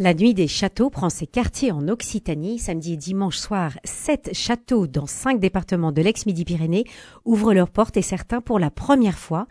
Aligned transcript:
La 0.00 0.14
nuit 0.14 0.32
des 0.32 0.46
châteaux 0.46 0.90
prend 0.90 1.10
ses 1.10 1.26
quartiers 1.26 1.72
en 1.72 1.88
Occitanie. 1.88 2.60
Samedi 2.60 2.92
et 2.92 2.96
dimanche 2.96 3.36
soir, 3.36 3.72
sept 3.82 4.30
châteaux 4.32 4.86
dans 4.86 5.08
cinq 5.08 5.40
départements 5.40 5.90
de 5.90 6.00
l'ex-Midi-Pyrénées 6.00 6.84
ouvrent 7.24 7.52
leurs 7.52 7.68
portes 7.70 7.96
et 7.96 8.02
certains 8.02 8.40
pour 8.40 8.60
la 8.60 8.70
première 8.70 9.18
fois 9.18 9.48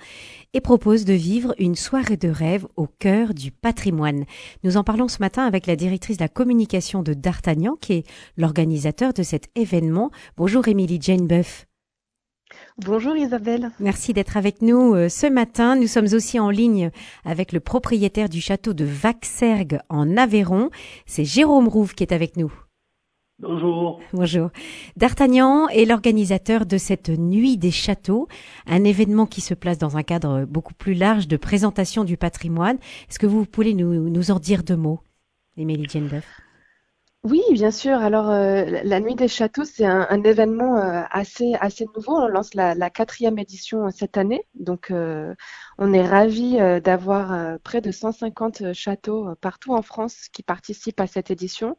et 0.53 0.61
proposent 0.61 1.03
de 1.03 1.11
vivre 1.11 1.53
une 1.59 1.75
soirée 1.75 2.15
de 2.15 2.29
rêve 2.29 2.65
au 2.77 2.87
cœur 2.87 3.33
du 3.33 3.51
patrimoine. 3.51 4.23
Nous 4.63 4.77
en 4.77 4.85
parlons 4.85 5.09
ce 5.09 5.19
matin 5.19 5.45
avec 5.45 5.67
la 5.67 5.75
directrice 5.75 6.15
de 6.15 6.23
la 6.23 6.29
communication 6.29 7.03
de 7.03 7.13
D'Artagnan 7.13 7.75
qui 7.75 7.91
est 7.91 8.07
l'organisateur 8.37 9.11
de 9.11 9.23
cet 9.23 9.49
événement. 9.55 10.11
Bonjour 10.37 10.65
Émilie 10.69 10.99
Jane 11.01 11.27
Buff. 11.27 11.66
Bonjour 12.77 13.15
Isabelle. 13.15 13.71
Merci 13.79 14.13
d'être 14.13 14.37
avec 14.37 14.61
nous 14.61 14.93
euh, 14.93 15.09
ce 15.09 15.27
matin. 15.27 15.75
Nous 15.75 15.87
sommes 15.87 16.13
aussi 16.13 16.39
en 16.39 16.49
ligne 16.49 16.91
avec 17.25 17.51
le 17.51 17.59
propriétaire 17.59 18.29
du 18.29 18.41
château 18.41 18.73
de 18.73 18.85
Vaxergue 18.85 19.79
en 19.89 20.15
Aveyron. 20.17 20.69
C'est 21.05 21.25
Jérôme 21.25 21.67
Rouve 21.67 21.95
qui 21.95 22.03
est 22.03 22.13
avec 22.13 22.37
nous. 22.37 22.53
Bonjour. 23.39 23.99
Bonjour. 24.13 24.49
D'Artagnan 24.95 25.67
est 25.67 25.85
l'organisateur 25.85 26.65
de 26.65 26.77
cette 26.77 27.09
nuit 27.09 27.57
des 27.57 27.69
châteaux, 27.69 28.27
un 28.65 28.83
événement 28.83 29.27
qui 29.27 29.41
se 29.41 29.53
place 29.53 29.77
dans 29.77 29.95
un 29.95 30.01
cadre 30.01 30.45
beaucoup 30.45 30.73
plus 30.73 30.95
large 30.95 31.27
de 31.27 31.37
présentation 31.37 32.03
du 32.03 32.17
patrimoine. 32.17 32.77
Est-ce 33.09 33.19
que 33.19 33.27
vous 33.27 33.45
pouvez 33.45 33.75
nous, 33.75 34.09
nous 34.09 34.31
en 34.31 34.39
dire 34.39 34.63
deux 34.63 34.75
mots, 34.75 35.01
Émilie 35.55 35.87
Gendeuf 35.87 36.25
oui, 37.29 37.41
bien 37.51 37.71
sûr. 37.71 37.97
Alors, 37.97 38.29
euh, 38.29 38.63
la 38.83 38.99
Nuit 38.99 39.15
des 39.15 39.27
Châteaux, 39.27 39.65
c'est 39.65 39.85
un, 39.85 40.23
événement 40.23 40.77
euh, 40.77 41.03
assez, 41.11 41.55
assez 41.59 41.85
nouveau. 41.95 42.15
On 42.17 42.27
lance 42.27 42.53
la, 42.53 42.89
quatrième 42.89 43.37
édition 43.37 43.87
euh, 43.87 43.89
cette 43.91 44.17
année. 44.17 44.43
Donc, 44.55 44.91
on 45.77 45.93
est 45.93 46.07
ravis 46.07 46.57
d'avoir 46.81 47.59
près 47.59 47.81
de 47.81 47.91
150 47.91 48.73
châteaux 48.73 49.35
partout 49.41 49.73
en 49.73 49.81
France 49.81 50.27
qui 50.31 50.43
participent 50.43 50.99
à 51.01 51.07
cette 51.07 51.29
édition. 51.31 51.75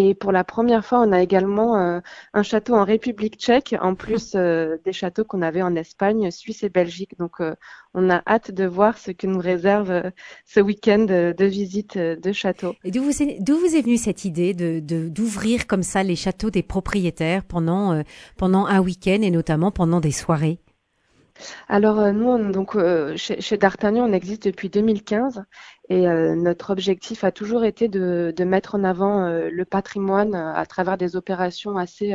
Et 0.00 0.14
pour 0.14 0.30
la 0.30 0.44
première 0.44 0.84
fois, 0.84 1.00
on 1.00 1.10
a 1.10 1.20
également 1.20 1.76
euh, 1.76 1.98
un 2.32 2.44
château 2.44 2.74
en 2.74 2.84
République 2.84 3.34
tchèque, 3.34 3.74
en 3.80 3.96
plus 3.96 4.34
euh, 4.36 4.76
des 4.84 4.92
châteaux 4.92 5.24
qu'on 5.24 5.42
avait 5.42 5.60
en 5.60 5.74
Espagne, 5.74 6.30
Suisse 6.30 6.62
et 6.62 6.68
Belgique. 6.68 7.18
Donc, 7.18 7.40
euh, 7.40 7.56
on 7.94 8.08
a 8.08 8.22
hâte 8.24 8.52
de 8.52 8.64
voir 8.64 8.96
ce 8.96 9.10
que 9.10 9.26
nous 9.26 9.40
réserve 9.40 10.12
ce 10.46 10.60
week-end 10.60 11.04
de 11.06 11.44
visite 11.44 11.98
de 11.98 12.32
châteaux. 12.32 12.76
Et 12.84 12.92
d'où 12.92 13.02
vous, 13.02 13.22
est, 13.24 13.40
vous 13.50 13.74
est 13.74 13.82
venue 13.82 13.96
cette 13.96 14.24
idée 14.24 14.54
de 14.54 14.78
d'ouvrir 15.08 15.66
comme 15.66 15.82
ça 15.82 16.04
les 16.04 16.14
châteaux 16.14 16.50
des 16.50 16.62
propriétaires 16.62 17.42
pendant 17.42 18.00
pendant 18.36 18.66
un 18.66 18.78
week-end 18.78 19.18
et 19.22 19.32
notamment 19.32 19.72
pendant 19.72 19.98
des 19.98 20.12
soirées? 20.12 20.60
Alors 21.68 22.12
nous, 22.12 22.52
donc 22.52 22.76
chez, 23.16 23.40
chez 23.40 23.56
D'Artagnan, 23.56 24.08
on 24.08 24.12
existe 24.12 24.44
depuis 24.44 24.68
2015 24.68 25.44
et 25.90 26.06
euh, 26.06 26.34
notre 26.34 26.70
objectif 26.70 27.24
a 27.24 27.32
toujours 27.32 27.64
été 27.64 27.88
de, 27.88 28.32
de 28.36 28.44
mettre 28.44 28.74
en 28.74 28.84
avant 28.84 29.24
euh, 29.24 29.48
le 29.50 29.64
patrimoine 29.64 30.34
euh, 30.34 30.52
à 30.54 30.66
travers 30.66 30.98
des 30.98 31.16
opérations 31.16 31.78
assez 31.78 32.14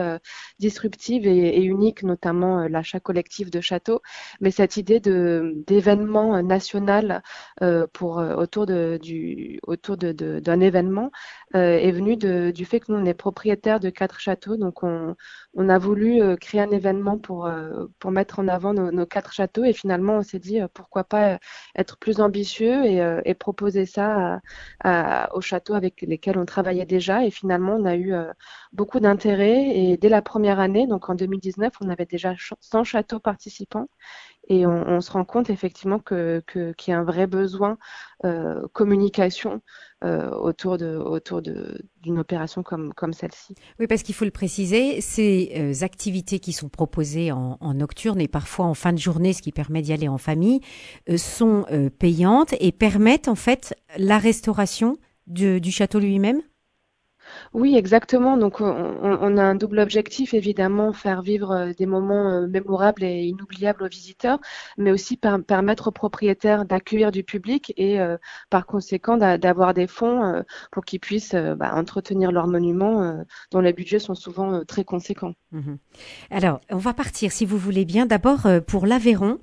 disruptives 0.59 1.25
et, 1.25 1.57
et, 1.57 1.63
uniques, 1.63 2.03
notamment 2.03 2.67
l'achat 2.67 2.99
collectif 2.99 3.49
de 3.49 3.61
châteaux. 3.61 4.01
Mais 4.41 4.51
cette 4.51 4.77
idée 4.77 4.99
de 4.99 5.53
d'événement 5.67 6.41
national 6.43 7.23
pour 7.93 8.17
autour 8.17 8.65
de 8.65 8.99
du 9.01 9.59
de, 9.67 10.39
d'un 10.39 10.59
événement 10.59 11.11
est 11.53 11.91
venue 11.91 12.17
de, 12.17 12.51
du 12.51 12.65
fait 12.65 12.79
que 12.79 12.91
nous 12.91 12.99
on 12.99 13.05
est 13.05 13.13
propriétaire 13.13 13.79
de 13.79 13.89
quatre 13.89 14.19
châteaux, 14.19 14.57
donc 14.57 14.83
on, 14.83 15.15
on 15.53 15.69
a 15.69 15.77
voulu 15.77 16.21
créer 16.37 16.61
un 16.61 16.71
événement 16.71 17.17
pour 17.17 17.49
pour 17.99 18.11
mettre 18.11 18.39
en 18.39 18.47
avant 18.47 18.73
nos, 18.73 18.91
nos 18.91 19.05
quatre 19.05 19.33
châteaux 19.33 19.63
et 19.63 19.73
finalement 19.73 20.17
on 20.17 20.23
s'est 20.23 20.39
dit 20.39 20.59
pourquoi 20.73 21.03
pas 21.03 21.39
être 21.75 21.97
plus 21.97 22.19
ambitieux 22.19 22.85
et, 22.85 23.01
et 23.25 23.33
proposer 23.33 23.62
proposer 23.63 23.85
ça 23.85 24.41
au 25.33 25.41
château 25.41 25.73
avec 25.73 26.01
lesquels 26.01 26.37
on 26.37 26.45
travaillait 26.45 26.85
déjà. 26.85 27.25
Et 27.25 27.31
finalement, 27.31 27.75
on 27.75 27.85
a 27.85 27.95
eu 27.95 28.13
euh, 28.13 28.31
beaucoup 28.73 28.99
d'intérêt. 28.99 29.77
Et 29.77 29.97
dès 29.97 30.09
la 30.09 30.21
première 30.21 30.59
année, 30.59 30.87
donc 30.87 31.09
en 31.09 31.15
2019, 31.15 31.73
on 31.81 31.89
avait 31.89 32.05
déjà 32.05 32.35
100 32.59 32.83
châteaux 32.83 33.19
participants. 33.19 33.87
Et 34.49 34.65
on, 34.65 34.99
se 34.99 35.11
rend 35.11 35.23
compte 35.23 35.49
effectivement 35.49 35.99
que, 35.99 36.43
qu'il 36.47 36.91
y 36.91 36.91
a 36.91 36.99
un 36.99 37.03
vrai 37.03 37.27
besoin 37.27 37.77
euh, 38.25 38.67
communication 38.73 39.61
euh, 40.03 40.29
autour 40.31 40.77
de 40.77 40.97
autour 40.97 41.41
de 41.41 41.81
d'une 42.01 42.19
opération 42.19 42.61
comme 42.61 42.93
comme 42.93 43.13
celle-ci. 43.13 43.55
Oui, 43.79 43.87
parce 43.87 44.03
qu'il 44.03 44.13
faut 44.13 44.25
le 44.25 44.31
préciser, 44.31 44.99
ces 44.99 45.53
euh, 45.55 45.85
activités 45.85 46.39
qui 46.39 46.51
sont 46.51 46.67
proposées 46.67 47.31
en, 47.31 47.57
en, 47.61 47.73
nocturne 47.73 48.19
et 48.19 48.27
parfois 48.27 48.65
en 48.65 48.73
fin 48.73 48.91
de 48.91 48.97
journée, 48.97 49.31
ce 49.31 49.41
qui 49.41 49.53
permet 49.53 49.81
d'y 49.81 49.93
aller 49.93 50.09
en 50.09 50.17
famille, 50.17 50.59
euh, 51.09 51.15
sont 51.15 51.65
euh, 51.71 51.89
payantes 51.89 52.53
et 52.59 52.73
permettent 52.73 53.29
en 53.29 53.35
fait 53.35 53.73
la 53.97 54.17
restauration 54.17 54.97
du 55.25 55.71
château 55.71 55.99
lui-même? 55.99 56.41
Oui, 57.53 57.75
exactement. 57.75 58.37
Donc, 58.37 58.61
on, 58.61 59.37
a 59.37 59.43
un 59.43 59.55
double 59.55 59.79
objectif, 59.79 60.33
évidemment, 60.33 60.93
faire 60.93 61.21
vivre 61.21 61.51
euh, 61.51 61.73
des 61.77 61.85
moments 61.85 62.29
euh, 62.29 62.47
mémorables 62.47 63.03
et 63.03 63.23
inoubliables 63.23 63.83
aux 63.83 63.87
visiteurs, 63.87 64.39
mais 64.77 64.91
aussi 64.91 65.17
permettre 65.17 65.87
aux 65.87 65.91
propriétaires 65.91 66.65
d'accueillir 66.65 67.11
du 67.11 67.23
public 67.23 67.73
et, 67.77 67.99
euh, 67.99 68.17
par 68.49 68.65
conséquent, 68.65 69.17
d'avoir 69.17 69.73
des 69.73 69.87
fonds 69.87 70.43
pour 70.71 70.85
qu'ils 70.85 70.99
puissent 70.99 71.35
bah, 71.35 71.73
entretenir 71.75 72.31
leurs 72.31 72.47
monuments, 72.47 73.23
dont 73.51 73.59
les 73.59 73.73
budgets 73.73 73.99
sont 73.99 74.15
souvent 74.15 74.63
très 74.65 74.83
conséquents. 74.83 75.33
Mhm. 75.51 75.77
Alors, 76.31 76.61
on 76.69 76.77
va 76.77 76.93
partir, 76.93 77.31
si 77.31 77.45
vous 77.45 77.57
voulez 77.57 77.85
bien. 77.85 78.05
D'abord, 78.05 78.47
pour 78.67 78.85
l'Aveyron, 78.85 79.39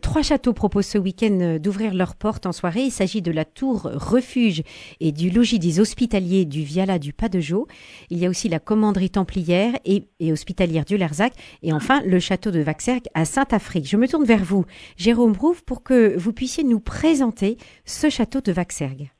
trois 0.00 0.22
châteaux 0.22 0.52
proposent 0.52 0.86
ce 0.86 0.98
week-end 0.98 1.58
d'ouvrir 1.60 1.94
leurs 1.94 2.14
portes 2.14 2.46
en 2.46 2.52
soirée. 2.52 2.82
Il 2.82 2.90
s'agit 2.90 3.22
de 3.22 3.30
la 3.30 3.44
Tour 3.44 3.90
Refuge 3.94 4.62
et 5.00 5.12
du 5.12 5.30
Logis 5.30 5.58
des 5.58 5.80
Hospitaliers 5.80 6.44
du 6.44 6.62
Viala 6.62 6.98
du 6.98 7.12
Pas 7.16 7.28
de 7.28 7.40
Jo. 7.40 7.66
Il 8.10 8.18
y 8.18 8.26
a 8.26 8.28
aussi 8.28 8.48
la 8.48 8.58
commanderie 8.58 9.10
templière 9.10 9.72
et, 9.84 10.06
hospitalière 10.32 10.84
du 10.84 10.96
Lerzac. 10.96 11.32
Et 11.62 11.72
enfin, 11.72 12.00
le 12.04 12.18
château 12.18 12.50
de 12.50 12.60
Vaxergue 12.60 13.06
à 13.14 13.24
Saint-Afrique. 13.24 13.88
Je 13.88 13.96
me 13.96 14.06
tourne 14.06 14.24
vers 14.24 14.44
vous, 14.44 14.64
Jérôme 14.96 15.32
Rouve, 15.32 15.64
pour 15.64 15.82
que 15.82 16.16
vous 16.16 16.32
puissiez 16.32 16.64
nous 16.64 16.80
présenter 16.80 17.56
ce 17.84 18.10
château 18.10 18.40
de 18.40 18.52
Vaxergue. 18.52 19.10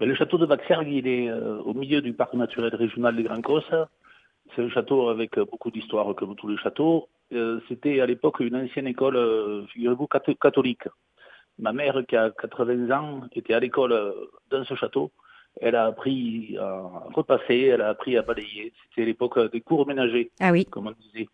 Ben, 0.00 0.08
le 0.08 0.14
château 0.14 0.38
de 0.38 0.46
Vaxergue, 0.46 0.88
il 0.88 1.08
est 1.08 1.28
euh, 1.28 1.58
au 1.62 1.74
milieu 1.74 2.00
du 2.00 2.12
parc 2.12 2.34
naturel 2.34 2.74
régional 2.74 3.16
des 3.16 3.24
Grands 3.24 3.42
Cosses. 3.42 3.74
C'est 4.54 4.62
un 4.62 4.70
château 4.70 5.08
avec 5.08 5.36
euh, 5.36 5.44
beaucoup 5.44 5.72
d'histoire 5.72 6.14
comme 6.14 6.36
tous 6.36 6.48
les 6.48 6.56
châteaux. 6.56 7.08
Euh, 7.32 7.60
c'était 7.68 8.00
à 8.00 8.06
l'époque 8.06 8.40
une 8.40 8.54
ancienne 8.54 8.86
école, 8.86 9.66
figurez-vous, 9.72 10.06
catholique. 10.06 10.84
Ma 11.58 11.72
mère, 11.72 12.00
qui 12.06 12.16
a 12.16 12.30
80 12.30 12.96
ans, 12.96 13.22
était 13.34 13.54
à 13.54 13.60
l'école 13.60 14.14
dans 14.50 14.64
ce 14.64 14.76
château 14.76 15.10
elle 15.60 15.74
a 15.74 15.86
appris 15.86 16.56
à 16.58 16.82
repasser, 17.14 17.70
elle 17.72 17.80
a 17.80 17.88
appris 17.88 18.16
à 18.16 18.22
balayer. 18.22 18.72
C'était 18.88 19.06
l'époque 19.06 19.38
des 19.52 19.60
cours 19.60 19.86
ménagers, 19.86 20.30
ah 20.40 20.52
oui. 20.52 20.64
comme 20.64 20.86
on 20.86 20.94
disait. 21.12 21.28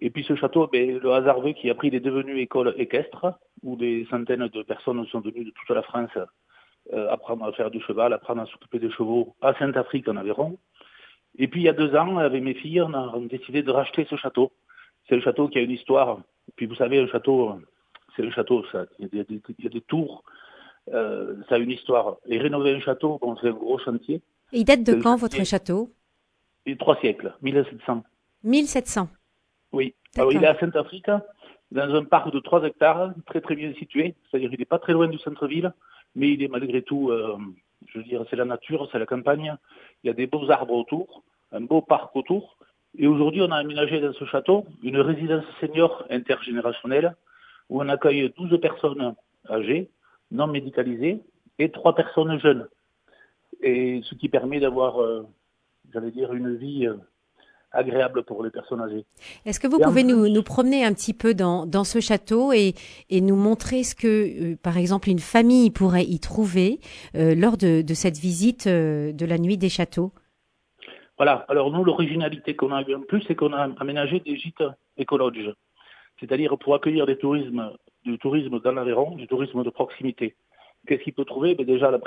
Et 0.00 0.10
puis 0.10 0.24
ce 0.24 0.36
château, 0.36 0.68
ben, 0.68 0.98
le 0.98 1.12
hasard 1.12 1.40
veut 1.40 1.52
qu'il 1.52 1.70
a 1.70 1.74
pris, 1.74 1.88
il 1.88 1.94
est 1.94 2.00
devenu 2.00 2.38
école 2.38 2.74
équestre, 2.78 3.34
où 3.62 3.76
des 3.76 4.06
centaines 4.10 4.46
de 4.46 4.62
personnes 4.62 5.04
sont 5.06 5.20
venues 5.20 5.44
de 5.44 5.50
toute 5.50 5.74
la 5.74 5.82
France 5.82 6.10
euh, 6.92 7.10
apprendre 7.10 7.44
à 7.44 7.52
faire 7.52 7.70
du 7.70 7.80
cheval, 7.80 8.12
apprendre 8.12 8.42
à 8.42 8.46
s'occuper 8.46 8.78
des 8.78 8.90
chevaux 8.90 9.34
à 9.42 9.54
Saint-Afrique 9.54 10.08
en 10.08 10.16
Aveyron. 10.16 10.56
Et 11.36 11.48
puis 11.48 11.60
il 11.60 11.64
y 11.64 11.68
a 11.68 11.72
deux 11.72 11.94
ans, 11.96 12.18
avec 12.18 12.42
mes 12.42 12.54
filles, 12.54 12.80
on 12.80 12.94
a 12.94 13.12
décidé 13.28 13.62
de 13.62 13.70
racheter 13.70 14.06
ce 14.08 14.16
château. 14.16 14.52
C'est 15.08 15.16
le 15.16 15.20
château 15.20 15.48
qui 15.48 15.58
a 15.58 15.62
une 15.62 15.70
histoire. 15.70 16.20
Puis 16.56 16.66
vous 16.66 16.74
savez, 16.76 16.98
un 16.98 17.08
château, 17.08 17.60
c'est 18.16 18.22
le 18.22 18.30
château, 18.30 18.64
ça. 18.72 18.86
Il 18.98 19.08
y 19.12 19.20
a 19.20 19.24
des, 19.24 19.40
il 19.58 19.64
y 19.64 19.66
a 19.66 19.70
des 19.70 19.80
tours, 19.82 20.24
euh, 20.92 21.36
ça 21.48 21.56
a 21.56 21.58
une 21.58 21.70
histoire. 21.70 22.16
Et 22.26 22.38
rénover 22.38 22.74
un 22.74 22.80
château, 22.80 23.18
bon, 23.20 23.36
c'est 23.40 23.48
un 23.48 23.52
gros 23.52 23.78
chantier. 23.78 24.22
Et 24.52 24.60
il 24.60 24.64
date 24.64 24.82
de 24.82 24.94
quand 24.94 25.16
votre 25.16 25.44
château? 25.44 25.90
Trois 26.78 27.00
siècles, 27.00 27.34
1700. 27.42 28.02
1700 28.44 29.08
Oui. 29.72 29.94
Alors, 30.16 30.32
il 30.32 30.42
est 30.42 30.46
à 30.46 30.58
Saint-Afrique, 30.58 31.10
dans 31.70 31.94
un 31.94 32.04
parc 32.04 32.32
de 32.32 32.40
3 32.40 32.64
hectares, 32.64 33.12
très 33.26 33.40
très 33.40 33.54
bien 33.54 33.72
situé. 33.74 34.14
C'est-à-dire 34.30 34.50
qu'il 34.50 34.58
n'est 34.58 34.64
pas 34.66 34.78
très 34.78 34.92
loin 34.92 35.08
du 35.08 35.18
centre-ville, 35.18 35.72
mais 36.14 36.30
il 36.32 36.42
est 36.42 36.48
malgré 36.48 36.82
tout, 36.82 37.10
euh, 37.10 37.36
je 37.86 37.98
veux 37.98 38.04
dire, 38.04 38.24
c'est 38.28 38.36
la 38.36 38.44
nature, 38.44 38.88
c'est 38.92 38.98
la 38.98 39.06
campagne. 39.06 39.56
Il 40.02 40.08
y 40.08 40.10
a 40.10 40.14
des 40.14 40.26
beaux 40.26 40.50
arbres 40.50 40.74
autour, 40.74 41.22
un 41.52 41.60
beau 41.60 41.80
parc 41.80 42.14
autour. 42.16 42.56
Et 42.98 43.06
aujourd'hui, 43.06 43.42
on 43.42 43.50
a 43.50 43.56
aménagé 43.56 44.00
dans 44.00 44.12
ce 44.12 44.24
château 44.24 44.66
une 44.82 44.98
résidence 44.98 45.44
senior 45.60 46.04
intergénérationnelle 46.10 47.16
où 47.68 47.80
on 47.82 47.88
accueille 47.88 48.32
12 48.36 48.60
personnes 48.60 49.14
âgées 49.48 49.90
non 50.30 50.46
médicalisés 50.46 51.20
et 51.58 51.70
trois 51.70 51.94
personnes 51.94 52.38
jeunes. 52.40 52.68
Et 53.62 54.00
ce 54.04 54.14
qui 54.14 54.28
permet 54.28 54.60
d'avoir, 54.60 55.00
euh, 55.02 55.26
j'allais 55.92 56.10
dire, 56.10 56.32
une 56.32 56.56
vie 56.56 56.86
euh, 56.86 56.94
agréable 57.72 58.22
pour 58.22 58.44
les 58.44 58.50
personnes 58.50 58.80
âgées. 58.80 59.04
Est-ce 59.44 59.58
que 59.58 59.66
vous 59.66 59.80
pouvez 59.80 60.04
nous, 60.04 60.28
nous, 60.28 60.42
promener 60.42 60.84
un 60.84 60.92
petit 60.92 61.14
peu 61.14 61.34
dans, 61.34 61.66
dans 61.66 61.84
ce 61.84 62.00
château 62.00 62.52
et, 62.52 62.74
et, 63.10 63.20
nous 63.20 63.36
montrer 63.36 63.82
ce 63.82 63.94
que, 63.94 64.52
euh, 64.52 64.56
par 64.62 64.78
exemple, 64.78 65.08
une 65.08 65.18
famille 65.18 65.70
pourrait 65.70 66.04
y 66.04 66.20
trouver 66.20 66.78
lors 67.14 67.56
de, 67.56 67.82
de, 67.82 67.94
cette 67.94 68.18
visite 68.18 68.68
de 68.68 69.26
la 69.26 69.38
nuit 69.38 69.58
des 69.58 69.68
châteaux? 69.68 70.12
Voilà. 71.16 71.44
Alors 71.48 71.72
nous, 71.72 71.82
l'originalité 71.82 72.54
qu'on 72.54 72.72
a 72.72 72.82
eu 72.82 72.94
en 72.94 73.00
plus, 73.00 73.22
c'est 73.26 73.34
qu'on 73.34 73.52
a 73.52 73.68
aménagé 73.80 74.20
des 74.20 74.36
gîtes 74.36 74.62
écologiques. 74.96 75.50
C'est-à-dire 76.20 76.56
pour 76.58 76.74
accueillir 76.74 77.06
des 77.06 77.18
tourismes 77.18 77.72
du 78.08 78.18
tourisme 78.18 78.60
dans 78.60 78.72
l'Aveyron, 78.72 79.14
du 79.16 79.26
tourisme 79.26 79.62
de 79.62 79.70
proximité. 79.70 80.36
Qu'est-ce 80.86 81.02
qu'il 81.02 81.14
peut 81.14 81.24
trouver? 81.24 81.54
Ben 81.54 81.66
Déjà, 81.66 81.90
la, 81.90 81.98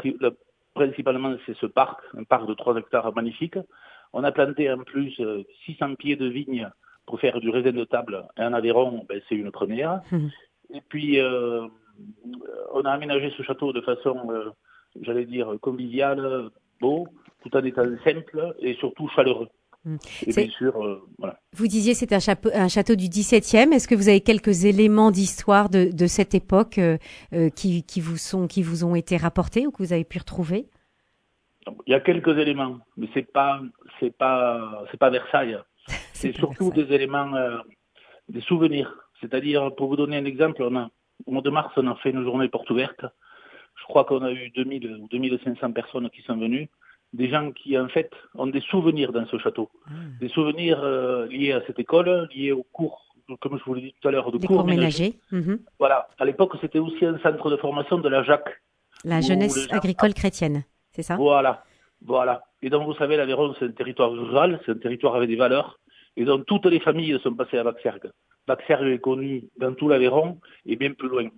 principalement, 0.74 1.36
c'est 1.46 1.56
ce 1.58 1.66
parc, 1.66 2.00
un 2.18 2.24
parc 2.24 2.48
de 2.48 2.54
3 2.54 2.78
hectares 2.78 3.14
magnifique. 3.14 3.58
On 4.14 4.24
a 4.24 4.32
planté 4.32 4.72
en 4.72 4.80
plus 4.80 5.22
600 5.66 5.96
pieds 5.96 6.16
de 6.16 6.28
vignes 6.28 6.70
pour 7.06 7.20
faire 7.20 7.40
du 7.40 7.50
raisin 7.50 7.72
de 7.72 7.86
table. 7.86 8.26
Et 8.38 8.42
en 8.42 8.54
Aveyron, 8.54 9.06
ben, 9.08 9.22
c'est 9.28 9.36
une 9.36 9.52
première. 9.52 10.02
Mmh. 10.12 10.28
Et 10.74 10.82
puis, 10.82 11.20
on 12.74 12.82
a 12.82 12.92
aménagé 12.92 13.32
ce 13.38 13.44
château 13.44 13.74
de 13.74 13.82
façon, 13.82 14.18
j'allais 15.02 15.26
dire, 15.26 15.54
conviviale, 15.62 16.50
beau, 16.80 17.08
tout 17.44 17.56
en 17.56 17.64
étant 17.64 17.86
simple 18.04 18.56
et 18.60 18.74
surtout 18.76 19.08
chaleureux. 19.10 19.50
Mmh. 19.86 19.98
Et 20.28 20.34
bien 20.34 20.50
sûr, 20.50 20.84
euh, 20.84 21.02
voilà. 21.18 21.40
Vous 21.54 21.68
disiez 21.68 21.94
c'est 21.94 22.14
un, 22.14 22.20
un, 22.54 22.68
château 22.70 22.96
du 22.96 23.10
XVIIe. 23.10 23.74
Est-ce 23.74 23.86
que 23.86 23.96
vous 23.96 24.08
avez 24.08 24.22
quelques 24.22 24.64
éléments 24.64 25.12
d'histoire 25.12 25.70
de, 25.70 25.92
de, 25.92 26.08
cette 26.08 26.34
époque 26.34 26.78
euh, 26.78 26.98
euh, 27.34 27.50
qui, 27.50 27.84
qui, 27.84 28.00
vous 28.00 28.16
sont, 28.16 28.48
qui 28.48 28.64
vous 28.64 28.86
ont 28.86 28.96
été 28.96 29.18
rapportés 29.18 29.68
ou 29.68 29.72
que 29.72 29.84
vous 29.84 29.92
avez 29.92 30.06
pu 30.06 30.18
retrouver? 30.20 30.68
Il 31.88 31.92
y 31.92 31.94
a 31.94 32.00
quelques 32.00 32.38
éléments, 32.38 32.80
mais 32.96 33.10
c'est 33.14 33.30
pas 33.30 33.62
c'est 34.00 34.16
pas 34.16 34.86
c'est 34.92 34.98
pas 34.98 35.10
Versailles. 35.10 35.58
c'est 36.14 36.34
surtout 36.38 36.72
des 36.72 36.90
éléments, 36.94 37.30
des 38.30 38.42
souvenirs. 38.42 38.96
C'est-à-dire, 39.20 39.76
pour 39.76 39.90
vous 39.90 39.98
donner 39.98 40.16
un 40.16 40.26
exemple, 40.26 40.64
on 40.64 40.76
a, 40.78 40.90
au 41.26 41.32
mois 41.32 41.42
de 41.42 41.50
mars, 41.50 41.74
on 41.76 41.88
a 41.88 41.96
fait 41.96 42.12
une 42.12 42.24
journée 42.24 42.48
porte 42.48 42.70
ouverte. 42.70 43.06
Je 43.76 43.84
crois 43.84 44.06
qu'on 44.06 44.24
a 44.24 44.32
eu 44.32 44.52
2000 44.52 45.00
ou 45.02 45.08
2500 45.10 45.74
personnes 45.74 46.10
qui 46.12 46.22
sont 46.22 46.38
venues 46.38 46.70
des 47.14 47.30
gens 47.30 47.52
qui 47.52 47.78
en 47.78 47.88
fait 47.88 48.12
ont 48.36 48.48
des 48.48 48.62
souvenirs 48.62 49.12
dans 49.12 49.26
ce 49.26 49.38
château, 49.38 49.70
ah. 49.88 49.92
des 50.20 50.30
souvenirs 50.30 50.80
euh, 50.84 51.28
liés 51.28 51.52
à 51.52 51.62
cette 51.68 51.80
école, 51.80 52.30
liés 52.34 52.52
au 52.52 52.64
cours, 52.64 53.14
comme 53.40 53.58
je 53.58 53.64
vous 53.66 53.74
l'ai 53.74 53.82
dit 53.82 53.96
tout 54.00 54.08
à 54.08 54.12
l'heure, 54.12 54.32
de 54.32 54.38
cours, 54.38 54.48
cours 54.48 54.66
ménagers. 54.66 55.16
Mhm. 55.32 55.60
Voilà, 55.80 56.08
à 56.20 56.26
l'époque 56.26 56.54
c'était 56.62 56.80
aussi 56.80 57.06
un 57.06 57.20
centre 57.20 57.50
de 57.50 57.58
formation 57.58 57.98
de 57.98 58.10
la 58.10 58.24
Jacques. 58.24 58.62
La 59.04 59.20
jeunesse 59.22 59.68
agricole 59.72 60.14
chrétienne, 60.14 60.64
c'est 60.92 61.04
ça? 61.04 61.16
Voilà, 61.16 61.64
voilà. 62.06 62.44
Et 62.62 62.70
donc 62.70 62.86
vous 62.86 62.96
savez, 62.96 63.18
l'Aveyron 63.18 63.54
c'est 63.60 63.66
un 63.66 63.72
territoire 63.72 64.12
rural, 64.12 64.60
c'est 64.66 64.72
un 64.72 64.78
territoire 64.78 65.16
avec 65.16 65.30
des 65.30 65.36
valeurs, 65.36 65.80
et 66.16 66.26
donc 66.26 66.46
toutes 66.46 66.66
les 66.66 66.80
familles 66.80 67.20
sont 67.24 67.34
passées 67.36 67.58
à 67.58 67.64
Baxergue. 67.64 68.12
Baxergue 68.48 68.88
est 68.88 69.00
connu 69.00 69.44
dans 69.58 69.74
tout 69.74 69.88
l'Aveyron 69.88 70.40
et 70.66 70.76
bien 70.76 70.94
plus 70.94 71.10
loin. 71.10 71.30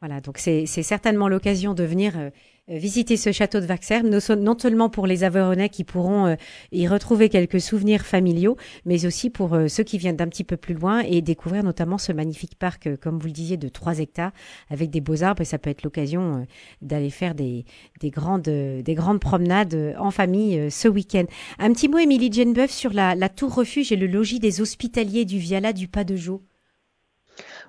Voilà, 0.00 0.20
donc 0.20 0.38
c'est 0.38 0.66
certainement 0.66 1.28
l'occasion 1.28 1.74
de 1.74 1.84
venir 1.84 2.18
euh, 2.18 2.30
visiter 2.68 3.16
ce 3.16 3.32
château 3.32 3.60
de 3.60 3.66
Vaxer, 3.66 4.02
non 4.02 4.56
seulement 4.58 4.88
pour 4.88 5.06
les 5.06 5.24
Aveyronnais 5.24 5.68
qui 5.68 5.82
pourront 5.84 6.26
euh, 6.26 6.34
y 6.70 6.86
retrouver 6.86 7.28
quelques 7.28 7.60
souvenirs 7.60 8.06
familiaux, 8.06 8.56
mais 8.84 9.04
aussi 9.04 9.30
pour 9.30 9.54
euh, 9.54 9.68
ceux 9.68 9.82
qui 9.82 9.98
viennent 9.98 10.16
d'un 10.16 10.28
petit 10.28 10.44
peu 10.44 10.56
plus 10.56 10.74
loin 10.74 11.00
et 11.00 11.22
découvrir 11.22 11.64
notamment 11.64 11.98
ce 11.98 12.12
magnifique 12.12 12.56
parc, 12.56 12.96
comme 12.96 13.18
vous 13.18 13.26
le 13.26 13.32
disiez, 13.32 13.56
de 13.56 13.68
3 13.68 13.98
hectares 13.98 14.32
avec 14.70 14.90
des 14.90 15.00
beaux 15.00 15.22
arbres. 15.22 15.42
Et 15.42 15.44
ça 15.44 15.58
peut 15.58 15.70
être 15.70 15.82
l'occasion 15.82 16.46
d'aller 16.80 17.10
faire 17.10 17.34
des, 17.34 17.64
des, 18.00 18.10
grandes, 18.10 18.42
des 18.42 18.94
grandes 18.94 19.20
promenades 19.20 19.96
en 19.98 20.10
famille 20.10 20.70
ce 20.70 20.88
week-end. 20.88 21.24
Un 21.58 21.72
petit 21.72 21.88
mot, 21.88 21.98
Émilie 21.98 22.32
Genbeuf, 22.32 22.70
sur 22.70 22.92
la, 22.92 23.16
tour 23.28 23.54
refuge 23.54 23.92
et 23.92 23.96
le 23.96 24.06
logis 24.06 24.38
des 24.38 24.60
hospitaliers 24.60 25.24
du 25.24 25.38
Viala 25.38 25.72
du 25.72 25.88
Pas 25.88 26.04
de 26.04 26.16
Jaux. 26.16 26.42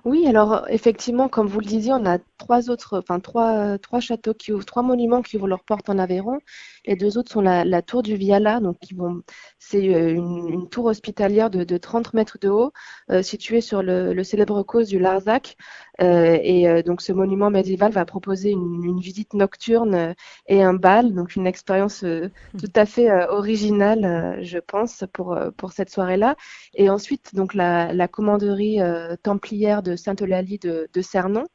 Oui, 0.04 0.26
alors 0.26 0.66
effectivement, 0.68 1.28
comme 1.30 1.46
vous 1.46 1.60
le 1.60 1.66
disiez, 1.66 1.92
on 1.94 2.04
a 2.04 2.18
trois 2.36 2.68
autres, 2.68 2.98
enfin 2.98 3.20
trois, 3.20 3.78
trois 3.78 4.00
châteaux 4.00 4.34
qui 4.34 4.52
ouvrent, 4.52 4.66
trois 4.66 4.82
monuments 4.82 5.22
qui 5.22 5.36
ouvrent 5.38 5.48
leurs 5.48 5.64
portes 5.64 5.88
en 5.88 5.98
Aveyron. 5.98 6.40
Les 6.86 6.94
deux 6.94 7.16
autres 7.16 7.32
sont 7.32 7.40
la, 7.40 7.82
tour 7.82 8.02
du 8.02 8.14
Viala, 8.14 8.60
donc 8.60 8.78
qui 8.80 8.92
vont, 8.94 9.22
c'est 9.58 9.94
euh, 9.94 10.10
une, 10.14 10.68
tour 10.68 10.84
hospitalière 10.84 11.48
de, 11.48 11.64
de, 11.64 11.76
30 11.78 12.12
mètres 12.12 12.36
de 12.38 12.50
haut, 12.50 12.72
euh, 13.10 13.22
située 13.22 13.62
sur 13.62 13.82
le, 13.82 14.22
célèbre 14.22 14.62
cause 14.62 14.88
du 14.88 14.98
Larzac. 14.98 15.56
Euh, 16.02 16.38
et 16.42 16.82
donc 16.82 17.00
ce 17.00 17.12
monument 17.12 17.50
médiéval 17.50 17.92
va 17.92 18.04
proposer 18.04 18.50
une, 18.50 18.98
visite 19.00 19.32
nocturne 19.32 20.14
et 20.48 20.62
un 20.62 20.74
bal, 20.74 21.14
donc 21.14 21.36
une 21.36 21.46
expérience 21.46 22.02
mmh. 22.02 22.30
tout 22.58 22.72
à 22.74 22.84
fait 22.84 23.10
originale, 23.28 24.38
je 24.42 24.58
pense, 24.58 25.04
pour 25.12 25.38
pour 25.56 25.72
cette 25.72 25.90
soirée-là. 25.90 26.36
Et 26.74 26.90
ensuite, 26.90 27.34
donc 27.34 27.54
la, 27.54 27.92
la 27.92 28.08
commanderie 28.08 28.80
templière 29.22 29.82
de 29.82 29.93
Sainte-Eulalie 29.96 30.58
de, 30.58 30.88
de 30.92 31.02
Cernon. 31.02 31.46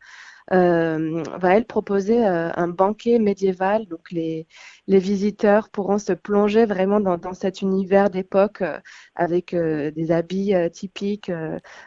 Euh, 0.51 1.21
va 1.39 1.55
elle 1.55 1.65
proposer 1.65 2.25
euh, 2.25 2.49
un 2.55 2.67
banquet 2.67 3.19
médiéval. 3.19 3.85
Donc 3.85 4.09
les, 4.11 4.47
les 4.87 4.97
visiteurs 4.97 5.69
pourront 5.69 5.99
se 5.99 6.13
plonger 6.13 6.65
vraiment 6.65 6.99
dans, 6.99 7.17
dans 7.17 7.33
cet 7.33 7.61
univers 7.61 8.09
d'époque 8.09 8.63
euh, 8.63 8.79
avec 9.15 9.55
des 9.55 10.11
habits 10.11 10.53
typiques. 10.71 11.31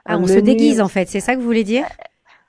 ah, 0.05 0.17
on 0.17 0.27
se 0.27 0.39
déguise 0.39 0.81
en 0.81 0.89
fait, 0.89 1.09
c'est 1.09 1.21
ça 1.21 1.35
que 1.35 1.41
vous 1.41 1.47
voulez 1.47 1.65
dire? 1.65 1.87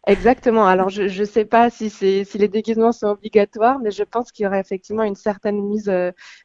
Exactement. 0.05 0.65
Alors, 0.65 0.89
je 0.89 1.03
ne 1.03 1.25
sais 1.25 1.45
pas 1.45 1.69
si, 1.69 1.89
si 1.89 2.25
les 2.35 2.47
déguisements 2.47 2.91
sont 2.91 3.07
obligatoires, 3.07 3.79
mais 3.79 3.91
je 3.91 4.03
pense 4.03 4.31
qu'il 4.31 4.43
y 4.43 4.47
aurait 4.47 4.59
effectivement 4.59 5.03
une 5.03 5.15
certaine 5.15 5.61
mise, 5.61 5.91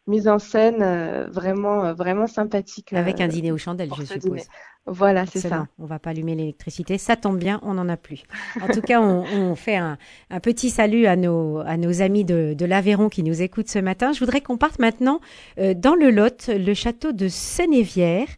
mise 0.07 0.29
en 0.29 0.39
scène 0.39 1.29
vraiment, 1.31 1.93
vraiment 1.93 2.27
sympathique. 2.27 2.93
Avec 2.93 3.21
un 3.21 3.29
dîner 3.29 3.51
aux 3.51 3.59
chandelles, 3.59 3.91
je 3.99 4.05
suppose. 4.05 4.47
Voilà, 4.91 5.27
c'est 5.27 5.41
ça. 5.41 5.67
On 5.79 5.85
va 5.85 5.99
pas 5.99 6.11
allumer 6.11 6.35
l'électricité. 6.35 6.97
Ça 6.99 7.17
tombe 7.17 7.39
bien, 7.39 7.61
on 7.63 7.75
n'en 7.75 7.89
a 7.89 7.97
plus. 7.97 8.23
En 8.63 8.69
tout 8.69 8.81
cas, 8.81 9.01
on, 9.01 9.55
fait 9.55 9.77
un, 9.77 9.99
petit 10.43 10.71
salut 10.71 11.07
à 11.07 11.17
nos, 11.17 11.59
à 11.59 11.77
nos 11.77 12.01
amis 12.01 12.25
de, 12.25 12.55
de 12.55 12.65
l'Aveyron 12.65 13.09
qui 13.09 13.23
nous 13.23 13.43
écoutent 13.43 13.69
ce 13.69 13.79
matin. 13.79 14.13
Je 14.13 14.21
voudrais 14.21 14.41
qu'on 14.41 14.57
parte 14.57 14.79
maintenant 14.79 15.21
euh, 15.59 15.75
dans 15.75 15.95
le 15.95 16.11
Lot, 16.11 16.49
le 16.49 16.75
château 16.75 17.13
de 17.13 17.29
Senévière, 17.29 18.29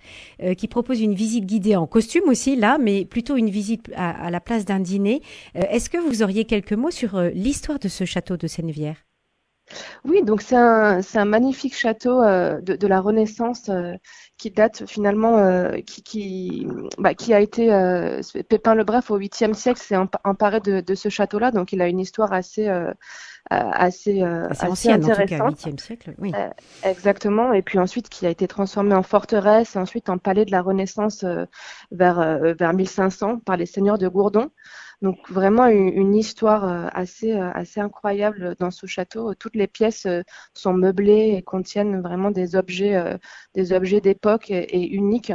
euh, 0.42 0.54
qui 0.54 0.66
propose 0.66 1.00
une 1.00 1.14
visite 1.14 1.46
guidée 1.46 1.76
en 1.76 1.86
costume 1.86 2.24
aussi, 2.26 2.56
là, 2.56 2.78
mais 2.78 3.04
plutôt 3.04 3.36
une 3.36 3.50
visite 3.50 3.90
à, 3.94 4.30
la 4.30 4.40
place 4.40 4.64
d'un 4.64 4.80
dîner. 4.80 5.09
Euh, 5.56 5.62
est-ce 5.70 5.90
que 5.90 5.98
vous 5.98 6.22
auriez 6.22 6.44
quelques 6.44 6.72
mots 6.72 6.90
sur 6.90 7.20
l'histoire 7.20 7.78
de 7.78 7.88
ce 7.88 8.04
château 8.04 8.36
de 8.36 8.46
Senévière 8.46 8.96
oui, 10.04 10.24
donc 10.24 10.42
c'est 10.42 10.56
un, 10.56 11.00
un, 11.14 11.24
magnifique 11.24 11.76
château 11.76 12.24
de, 12.24 12.74
de, 12.74 12.86
la 12.88 13.00
Renaissance 13.00 13.70
qui 14.40 14.50
date 14.50 14.86
finalement, 14.86 15.36
euh, 15.38 15.76
qui, 15.86 16.02
qui, 16.02 16.66
bah, 16.98 17.12
qui, 17.12 17.34
a 17.34 17.40
été 17.40 17.72
euh, 17.72 18.22
Pépin 18.48 18.74
le 18.74 18.84
Bref 18.84 19.10
au 19.10 19.18
8e 19.18 19.52
siècle, 19.52 19.80
s'est 19.80 19.96
emparé 20.24 20.60
de, 20.60 20.80
de, 20.80 20.94
ce 20.94 21.10
château-là, 21.10 21.50
donc 21.50 21.72
il 21.74 21.82
a 21.82 21.88
une 21.88 22.00
histoire 22.00 22.32
assez 22.32 22.66
euh, 22.66 22.92
assez, 23.50 24.22
assez, 24.22 24.66
ancienne, 24.66 25.04
en 25.04 25.08
tout 25.08 25.26
cas, 25.26 25.38
8e 25.38 25.78
siècle. 25.78 26.14
Oui. 26.18 26.32
exactement. 26.84 27.52
Et 27.52 27.62
puis 27.62 27.78
ensuite, 27.78 28.08
qui 28.08 28.26
a 28.26 28.30
été 28.30 28.46
transformé 28.48 28.94
en 28.94 29.02
forteresse, 29.02 29.76
et 29.76 29.78
ensuite 29.78 30.08
en 30.08 30.16
palais 30.18 30.46
de 30.46 30.52
la 30.52 30.62
Renaissance 30.62 31.24
vers 31.90 32.38
vers 32.58 32.72
1500 32.72 33.40
par 33.40 33.56
les 33.56 33.66
seigneurs 33.66 33.98
de 33.98 34.08
Gourdon. 34.08 34.50
Donc 35.02 35.30
vraiment 35.30 35.66
une, 35.66 36.14
histoire 36.14 36.64
euh, 36.64 36.88
assez, 36.92 37.32
euh, 37.32 37.50
assez 37.54 37.80
incroyable 37.80 38.54
dans 38.58 38.70
ce 38.70 38.86
château. 38.86 39.34
Toutes 39.34 39.56
les 39.56 39.66
pièces 39.66 40.04
euh, 40.04 40.22
sont 40.52 40.74
meublées 40.74 41.34
et 41.36 41.42
contiennent 41.42 42.02
vraiment 42.02 42.30
des 42.30 42.54
objets, 42.54 43.18
des 43.54 43.72
objets 43.72 44.02
d'époque 44.02 44.50
et, 44.50 44.86
uniques. 44.88 45.32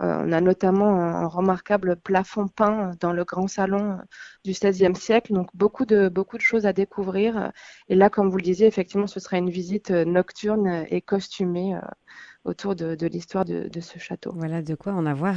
on 0.00 0.32
a 0.32 0.40
notamment 0.40 1.00
un, 1.00 1.26
remarquable 1.26 1.96
plafond 1.96 2.48
peint 2.48 2.92
dans 3.00 3.12
le 3.12 3.24
grand 3.24 3.48
salon 3.48 3.98
du 4.44 4.52
XVIe 4.52 4.94
siècle. 4.94 5.32
Donc 5.32 5.48
beaucoup 5.54 5.86
de, 5.86 6.08
beaucoup 6.08 6.36
de 6.36 6.42
choses 6.42 6.66
à 6.66 6.72
découvrir. 6.74 7.52
Et 7.88 7.94
là, 7.94 8.10
comme 8.10 8.28
vous 8.28 8.36
le 8.36 8.42
disiez, 8.42 8.66
effectivement, 8.66 9.06
ce 9.06 9.20
sera 9.20 9.38
une 9.38 9.50
visite 9.50 9.90
nocturne 9.90 10.84
et 10.90 11.00
costumée 11.00 11.78
autour 12.44 12.76
de, 12.76 13.06
l'histoire 13.06 13.44
de, 13.44 13.80
ce 13.80 13.98
château. 13.98 14.32
Voilà 14.34 14.62
de 14.62 14.74
quoi 14.74 14.92
en 14.92 15.06
avoir 15.06 15.36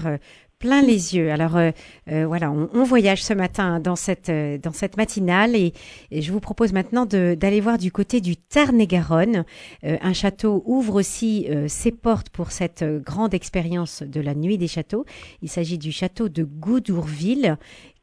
plein 0.60 0.82
les 0.82 1.16
yeux. 1.16 1.32
Alors 1.32 1.56
euh, 1.56 1.72
euh, 2.12 2.28
voilà, 2.28 2.52
on, 2.52 2.84
voyage 2.84 3.24
ce 3.24 3.34
matin 3.34 3.80
dans 3.80 3.96
cette 3.96 4.30
dans 4.30 4.74
cette 4.74 4.98
matinale 4.98 5.56
et, 5.56 5.74
je 6.12 6.32
vous 6.32 6.40
propose 6.40 6.74
maintenant 6.74 7.06
d'aller 7.06 7.62
voir 7.62 7.78
du 7.78 7.92
côté 7.92 8.20
du 8.20 8.36
Tarn-et-Garonne. 8.36 9.46
un 9.84 10.14
château 10.14 10.64
ouvre 10.66 10.96
aussi 10.96 11.48
ses 11.68 11.92
portes 11.92 12.30
pour 12.30 12.52
cette 12.52 12.84
grande 12.84 13.34
expérience 13.34 14.04
de 14.04 14.20
la 14.20 14.36
nuit 14.36 14.58
des 14.58 14.68
châteaux. 14.68 15.06
Il 15.42 15.50
s'agit 15.50 15.78
du 15.78 15.92
château 15.92 16.30
de 16.30 16.44
Goudourville 16.44 17.58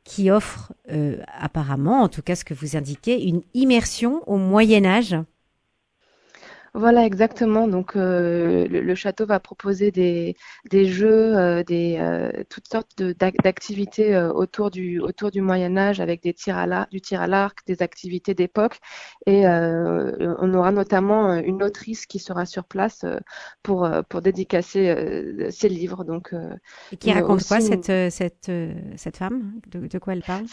qui 0.04 0.30
offre 0.30 0.72
apparemment, 1.38 2.02
en 2.02 2.08
tout 2.08 2.22
cas 2.22 2.36
ce 2.36 2.44
que 2.44 2.54
vous 2.54 2.76
indiquez, 2.76 3.26
une 3.26 3.42
immersion 3.54 4.22
au 4.26 4.38
Moyen 4.38 4.84
Âge. 4.84 5.16
Voilà, 6.78 7.06
exactement. 7.06 7.68
Donc, 7.68 7.96
euh, 7.96 8.68
le, 8.68 8.94
château 8.94 9.24
va 9.24 9.40
proposer 9.40 9.90
des, 9.90 10.36
des 10.70 10.84
jeux, 10.84 11.34
euh, 11.34 11.62
des, 11.62 11.96
euh, 11.98 12.44
toutes 12.50 12.68
sortes 12.68 13.02
d'activités 13.02 14.14
autour 14.18 14.70
du, 14.70 15.00
autour 15.00 15.30
du 15.30 15.40
Moyen 15.40 15.78
Âge, 15.78 16.00
avec 16.00 16.22
des 16.22 16.34
tirs 16.34 16.58
à 16.58 16.86
du 16.90 17.00
tir 17.00 17.22
à 17.22 17.26
l'arc, 17.26 17.60
des 17.66 17.80
activités 17.80 18.34
d'époque. 18.34 18.78
Et 19.24 19.46
on 19.46 20.52
aura 20.52 20.70
notamment 20.70 21.34
une 21.36 21.62
autrice 21.62 22.04
qui 22.04 22.18
sera 22.18 22.44
sur 22.44 22.64
place 22.64 23.06
pour, 23.62 23.88
pour 24.10 24.20
dédicacer 24.20 25.48
ses 25.50 25.70
livres. 25.70 26.04
Donc, 26.04 26.34
Et 26.92 26.96
qui 26.98 27.10
raconte 27.10 27.44
quoi 27.44 27.60
cette, 27.60 28.12
cette, 28.12 28.52
cette 28.96 29.16
femme? 29.16 29.60
De, 29.68 29.86
de 29.86 29.98
quoi 29.98 30.12
elle 30.12 30.22
parle? 30.22 30.44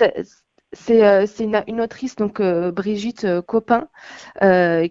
C'est 0.73 1.03
euh, 1.05 1.25
une, 1.67 1.81
autrice, 1.81 2.15
donc 2.15 2.39
euh, 2.39 2.71
Brigitte 2.71 3.25
euh, 3.25 3.41
Copin, 3.41 3.87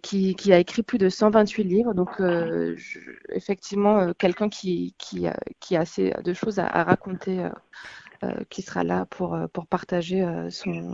qui, 0.03 0.53
a 0.53 0.59
écrit 0.59 0.83
plus 0.83 0.99
de 0.99 1.09
128 1.09 1.65
livres. 1.65 1.95
Donc, 1.95 2.23
effectivement, 3.31 4.13
quelqu'un 4.15 4.49
qui, 4.49 4.95
a 5.27 5.81
assez 5.81 6.15
de 6.25 6.33
choses 6.33 6.59
à, 6.59 6.67
à 6.67 6.85
raconter, 6.85 7.49
qui 8.49 8.63
sera 8.63 8.85
là 8.85 9.07
pour, 9.07 9.37
pour 9.53 9.67
partager 9.67 10.25
son, 10.51 10.93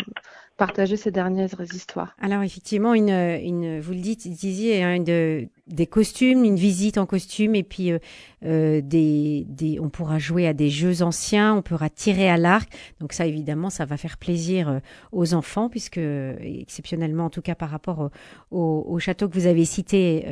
partager 0.59 0.97
ces 0.97 1.11
dernières 1.11 1.55
histoires. 1.73 2.15
Alors 2.21 2.43
effectivement, 2.43 2.93
une, 2.93 3.81
vous 3.81 3.93
le 3.93 4.00
dites, 4.00 4.29
disiez, 4.29 4.83
hein, 4.83 5.00
de, 5.00 5.49
des 5.69 5.87
costumes, 5.87 6.45
une 6.45 6.57
visite 6.57 6.99
en 6.99 7.07
costume, 7.07 7.55
et 7.55 7.62
puis 7.62 7.93
euh, 7.93 7.99
euh, 8.45 8.81
des, 8.83 9.79
on 9.81 9.88
pourra 9.88 10.19
jouer 10.19 10.47
à 10.47 10.53
des 10.53 10.71
jeux 10.71 11.03
anciens, 11.03 11.55
on 11.55 11.62
pourra 11.62 11.91
tirer 11.91 12.29
à 12.29 12.37
l'arc. 12.37 12.71
Donc 13.00 13.12
ça, 13.12 13.27
évidemment, 13.27 13.71
ça 13.71 13.85
va 13.85 13.97
faire 13.97 14.17
plaisir 14.17 14.69
euh, 14.69 14.79
aux 15.12 15.35
enfants, 15.35 15.69
puisque 15.69 15.99
exceptionnellement, 15.99 17.27
en 17.27 17.31
tout 17.31 17.43
cas 17.43 17.55
par 17.55 17.71
rapport 17.71 18.11
au, 18.50 18.85
au, 18.88 18.99
château 18.99 19.29
que 19.29 19.35
vous 19.35 19.47
avez 19.47 19.65
cité 19.65 20.27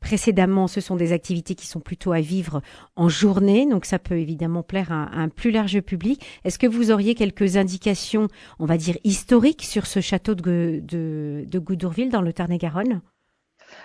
précédemment, 0.00 0.68
ce 0.68 0.80
sont 0.80 0.96
des 0.96 1.12
activités 1.12 1.54
qui 1.54 1.66
sont 1.66 1.80
plutôt 1.80 2.12
à 2.12 2.20
vivre 2.20 2.62
en 2.96 3.08
journée. 3.08 3.66
Donc 3.68 3.86
ça 3.86 3.98
peut 3.98 4.18
évidemment 4.18 4.62
plaire 4.62 4.92
à 4.92 5.10
un 5.14 5.28
plus 5.28 5.50
large 5.50 5.80
public. 5.80 6.24
Est-ce 6.44 6.58
que 6.58 6.66
vous 6.66 6.90
auriez 6.90 7.14
quelques 7.14 7.56
indications, 7.56 8.28
on 8.58 8.66
va 8.66 8.76
dire 8.76 8.96
historiques, 9.04 9.63
sur 9.64 9.86
ce 9.86 10.00
château 10.00 10.34
de, 10.34 10.80
de, 10.82 11.58
Goudourville 11.58 12.10
dans 12.10 12.22
le 12.22 12.32
Tarn-et-Garonne? 12.32 13.00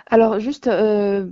Alors 0.08 0.40
juste 0.40 0.68
euh, 0.68 1.28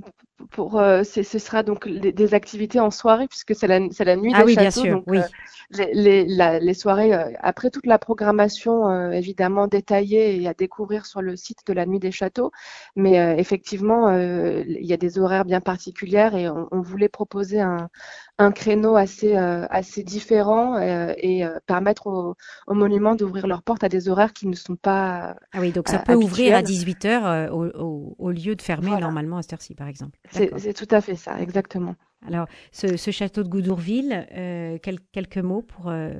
pour 0.51 0.79
euh, 0.79 1.03
ce 1.03 1.23
sera 1.23 1.63
donc 1.63 1.87
des, 1.87 2.33
activités 2.33 2.79
en 2.79 2.91
soirée 2.91 3.27
puisque 3.27 3.55
c'est 3.55 3.67
la, 3.67 3.79
la 3.79 4.15
nuit 4.15 4.31
ah 4.35 4.39
des 4.39 4.45
oui, 4.45 4.53
châteaux. 4.53 4.61
Bien 4.61 4.71
sûr, 4.71 4.95
donc, 4.95 5.03
oui. 5.07 5.17
euh, 5.17 5.85
les, 5.93 6.25
les, 6.25 6.59
les, 6.59 6.73
soirées 6.73 7.11
après 7.39 7.69
toute 7.69 7.85
la 7.85 7.97
programmation 7.97 9.11
évidemment 9.11 9.67
détaillée 9.67 10.41
et 10.41 10.47
à 10.47 10.53
découvrir 10.53 11.05
sur 11.05 11.21
le 11.21 11.35
site 11.35 11.59
de 11.65 11.73
la 11.73 11.85
nuit 11.85 11.99
des 11.99 12.11
châteaux, 12.11 12.51
mais 12.95 13.15
effectivement 13.37 14.09
il 14.11 14.85
y 14.85 14.93
a 14.93 14.97
des 14.97 15.19
horaires 15.19 15.43
bien 15.43 15.59
particulières 15.59 16.35
et 16.35 16.47
on, 16.49 16.69
on 16.71 16.81
voulait 16.81 17.09
proposer 17.09 17.59
un, 17.59 17.89
un 18.37 18.51
créneau 18.51 18.95
assez 18.95 19.35
assez 19.35 20.03
différent 20.03 20.79
et 20.79 21.45
permettre 21.65 22.07
aux, 22.07 22.35
aux 22.67 22.73
monuments 22.73 23.15
d'ouvrir 23.15 23.45
leurs 23.47 23.63
portes 23.63 23.83
à 23.83 23.89
des 23.89 24.07
horaires 24.07 24.31
qui 24.31 24.47
ne 24.47 24.55
sont 24.55 24.77
pas 24.77 25.35
ah 25.51 25.59
oui 25.59 25.73
donc 25.73 25.89
ça 25.89 25.99
peut 25.99 26.15
ouvrir 26.15 26.55
à 26.55 26.61
18 26.61 27.05
h 27.05 27.49
au, 27.49 27.65
au, 27.65 28.15
au, 28.17 28.31
lieu 28.31 28.55
de 28.55 28.61
fermer 28.61 28.87
voilà. 28.87 29.01
normalement 29.01 29.37
à 29.37 29.41
cette 29.41 29.53
heure-ci 29.53 29.75
par 29.75 29.87
exemple. 29.89 30.17
C'est 30.31 30.73
tout 30.73 30.87
à 30.91 31.01
fait 31.01 31.15
ça, 31.15 31.39
exactement. 31.41 31.95
Alors, 32.25 32.47
ce, 32.71 32.97
ce 32.97 33.11
château 33.11 33.43
de 33.43 33.49
Goudourville, 33.49 34.27
euh, 34.33 34.77
quel, 34.81 34.99
quelques 35.11 35.37
mots 35.37 35.61
pour 35.61 35.89
euh, 35.89 36.13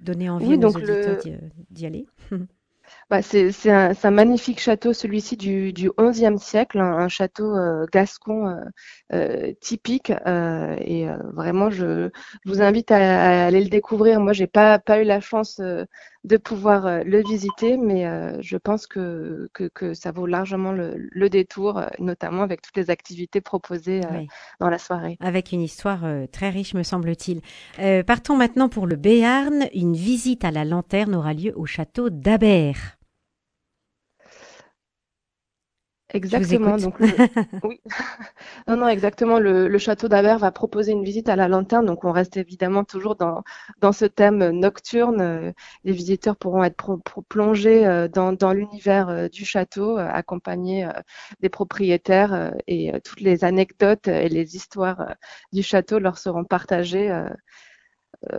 donner 0.00 0.30
envie 0.30 0.52
oui, 0.52 0.54
à 0.54 0.58
nos 0.58 0.68
donc 0.68 0.76
auditeurs 0.76 1.18
d'y 1.70 1.86
aller? 1.86 2.06
bah, 3.10 3.22
C'est 3.22 3.70
un, 3.70 3.92
un, 4.02 4.10
magnifique 4.10 4.60
château, 4.60 4.92
celui-ci 4.92 5.36
du, 5.36 5.72
du 5.72 5.88
11e 5.90 6.38
siècle, 6.38 6.80
un, 6.80 6.98
un 6.98 7.08
château 7.08 7.56
euh, 7.56 7.86
gascon 7.92 8.56
euh, 9.12 9.52
typique. 9.60 10.12
Euh, 10.26 10.76
et 10.80 11.06
vraiment, 11.32 11.70
je, 11.70 12.10
je, 12.44 12.50
vous 12.50 12.62
invite 12.62 12.90
à, 12.90 12.96
à, 12.96 13.46
aller 13.46 13.62
le 13.62 13.70
découvrir. 13.70 14.20
Moi, 14.20 14.32
j'ai 14.32 14.46
pas, 14.46 14.78
pas 14.78 15.00
eu 15.00 15.04
la 15.04 15.20
chance 15.20 15.60
de 15.60 16.36
pouvoir 16.38 17.04
le 17.04 17.22
visiter, 17.22 17.76
mais 17.76 18.06
je 18.42 18.56
pense 18.56 18.86
que, 18.86 19.48
que, 19.52 19.64
que, 19.64 19.92
ça 19.94 20.10
vaut 20.10 20.26
largement 20.26 20.72
le, 20.72 20.94
le, 20.96 21.28
détour, 21.28 21.82
notamment 21.98 22.42
avec 22.42 22.62
toutes 22.62 22.76
les 22.76 22.90
activités 22.90 23.40
proposées 23.40 24.00
oui. 24.10 24.26
dans 24.60 24.70
la 24.70 24.78
soirée. 24.78 25.18
Avec 25.20 25.52
une 25.52 25.60
histoire 25.60 26.00
très 26.32 26.48
riche, 26.48 26.74
me 26.74 26.82
semble-t-il. 26.82 27.40
Euh, 27.78 28.02
partons 28.02 28.36
maintenant 28.36 28.68
pour 28.68 28.86
le 28.86 28.96
Béarn. 28.96 29.68
Une 29.74 29.94
visite 29.94 30.44
à 30.44 30.50
la 30.50 30.64
lanterne 30.64 31.14
aura 31.14 31.34
lieu 31.34 31.52
au 31.56 31.66
château 31.66 32.10
d'Abert. 32.10 32.96
Exactement. 36.14 36.76
Donc, 36.76 37.00
le... 37.00 37.08
oui. 37.64 37.80
non, 38.68 38.76
non, 38.76 38.88
exactement. 38.88 39.40
Le, 39.40 39.66
le 39.66 39.78
château 39.78 40.06
d'Aber 40.08 40.36
va 40.38 40.52
proposer 40.52 40.92
une 40.92 41.02
visite 41.02 41.28
à 41.28 41.34
la 41.34 41.48
lanterne. 41.48 41.86
Donc, 41.86 42.04
on 42.04 42.12
reste 42.12 42.36
évidemment 42.36 42.84
toujours 42.84 43.16
dans, 43.16 43.42
dans 43.80 43.90
ce 43.92 44.04
thème 44.04 44.50
nocturne. 44.50 45.52
Les 45.82 45.92
visiteurs 45.92 46.36
pourront 46.36 46.62
être 46.62 46.76
pro, 46.76 46.98
pro, 46.98 47.22
plongés 47.22 48.08
dans, 48.12 48.32
dans 48.32 48.52
l'univers 48.52 49.28
du 49.28 49.44
château, 49.44 49.96
accompagnés 49.98 50.88
des 51.40 51.48
propriétaires 51.48 52.54
et 52.68 52.92
toutes 53.02 53.20
les 53.20 53.44
anecdotes 53.44 54.06
et 54.06 54.28
les 54.28 54.54
histoires 54.56 55.14
du 55.52 55.62
château 55.62 55.98
leur 55.98 56.18
seront 56.18 56.44
partagées 56.44 57.10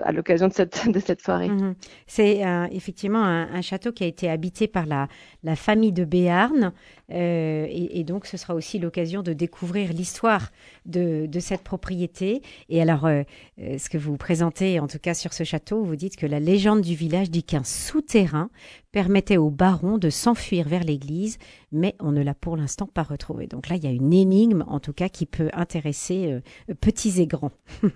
à 0.04 0.12
l'occasion 0.12 0.48
de 0.48 0.54
cette, 0.54 0.88
de 0.92 1.00
cette 1.00 1.22
soirée. 1.22 1.50
Mmh. 1.50 1.76
C'est 2.08 2.46
euh, 2.46 2.68
effectivement 2.72 3.24
un, 3.24 3.54
un, 3.54 3.62
château 3.62 3.92
qui 3.92 4.04
a 4.04 4.08
été 4.08 4.30
habité 4.30 4.68
par 4.68 4.86
la, 4.86 5.08
la 5.44 5.56
famille 5.56 5.92
de 5.92 6.06
Béarn 6.06 6.74
euh, 7.12 7.68
et, 7.70 8.00
et, 8.00 8.04
donc 8.04 8.26
ce 8.26 8.38
sera 8.38 8.56
aussi 8.56 8.80
l'occasion 8.80 9.22
de 9.22 9.34
découvrir 9.34 9.94
l'histoire 9.94 10.52
de, 10.86 11.28
de, 11.28 11.40
cette 11.40 11.62
propriété. 11.62 12.42
Et 12.70 12.82
alors, 12.82 13.06
euh, 13.06 13.24
ce 13.58 13.90
que 13.90 13.98
vous 13.98 14.18
présentez 14.18 14.80
en 14.80 14.88
tout 14.88 15.00
cas 15.00 15.14
sur 15.14 15.34
ce 15.34 15.44
château, 15.44 15.84
vous 15.84 15.96
dites 15.96 16.16
que 16.16 16.26
la 16.26 16.40
légende 16.40 16.82
du 16.82 16.96
village 16.96 17.30
dit 17.30 17.44
qu'un 17.44 17.64
souterrain 17.64 18.50
permettait 18.92 19.38
au 19.38 19.50
baron 19.50 19.98
de 19.98 20.10
s'enfuir 20.10 20.68
vers 20.68 20.84
l'église, 20.84 21.38
mais 21.72 21.96
on 22.00 22.12
ne 22.12 22.24
l'a 22.24 22.34
pour 22.34 22.56
l'instant 22.56 22.88
pas 22.88 23.04
retrouvé. 23.04 23.46
Donc 23.46 23.68
là, 23.68 23.76
il 23.76 23.84
y 23.84 23.88
a 23.88 23.92
une 23.92 24.14
énigme 24.14 24.64
en 24.68 24.80
tout 24.80 24.94
cas 24.94 25.10
qui 25.10 25.26
peut 25.26 25.50
intéresser 25.54 26.40
petits 26.80 27.22
et 27.22 27.28
grands. 27.28 27.52